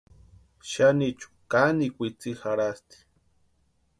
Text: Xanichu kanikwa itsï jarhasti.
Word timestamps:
Xanichu 0.69 1.27
kanikwa 1.51 2.03
itsï 2.09 2.31
jarhasti. 2.41 2.97